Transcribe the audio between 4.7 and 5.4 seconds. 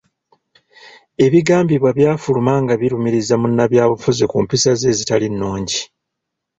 ze ezitali